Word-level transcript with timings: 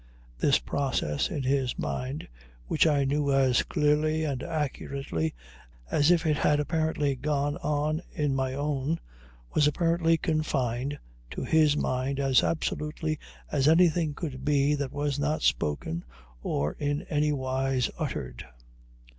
This 0.39 0.57
process 0.57 1.29
in 1.29 1.43
his 1.43 1.77
mind, 1.77 2.27
which 2.65 2.87
I 2.87 3.05
knew 3.05 3.31
as 3.31 3.61
clearly 3.61 4.23
and 4.23 4.41
accurately 4.41 5.35
as 5.91 6.09
if 6.09 6.25
it 6.25 6.37
had 6.37 6.59
apparently 6.59 7.15
gone 7.15 7.55
on 7.57 8.01
in 8.11 8.33
my 8.33 8.55
own, 8.55 8.99
was 9.53 9.67
apparently 9.67 10.17
confined 10.17 10.97
to 11.29 11.43
his 11.43 11.77
mind 11.77 12.19
as 12.19 12.41
absolutely 12.41 13.19
as 13.51 13.67
anything 13.67 14.15
could 14.15 14.43
be 14.43 14.73
that 14.73 14.91
was 14.91 15.19
not 15.19 15.43
spoken 15.43 16.03
or 16.41 16.71
in 16.79 17.03
any 17.03 17.31
wise 17.31 17.91
uttered. 17.99 18.43